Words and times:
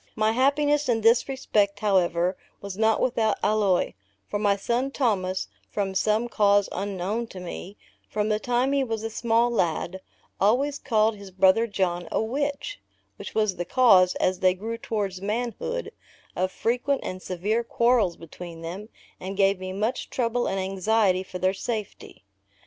My 0.15 0.31
happiness 0.31 0.89
in 0.89 1.01
this 1.01 1.29
respect, 1.29 1.79
however, 1.81 2.35
was 2.59 2.75
not 2.75 2.99
without 2.99 3.37
alloy; 3.43 3.93
for 4.27 4.39
my 4.39 4.55
son 4.55 4.89
Thomas, 4.89 5.47
from 5.69 5.93
some 5.93 6.27
cause 6.27 6.67
unknown 6.71 7.27
to 7.27 7.39
me, 7.39 7.77
from 8.09 8.27
the 8.27 8.39
time 8.39 8.71
he 8.71 8.83
was 8.83 9.03
a 9.03 9.11
small 9.11 9.51
lad, 9.51 10.01
always 10.39 10.79
called 10.79 11.17
his 11.17 11.29
brother 11.29 11.67
John, 11.67 12.07
a 12.11 12.19
witch, 12.19 12.79
which 13.17 13.35
was 13.35 13.57
the 13.57 13.63
cause, 13.63 14.15
as 14.15 14.39
they 14.39 14.55
grew 14.55 14.79
towards 14.79 15.21
manhood, 15.21 15.91
of 16.35 16.51
frequent 16.51 17.01
and 17.03 17.21
severe 17.21 17.63
quarrels 17.63 18.17
between 18.17 18.63
them, 18.63 18.89
and 19.19 19.37
gave 19.37 19.59
me 19.59 19.71
much 19.71 20.09
trouble 20.09 20.47
and 20.47 20.59
anxiety 20.59 21.21
for 21.21 21.37
their 21.37 21.53
safety. 21.53 22.23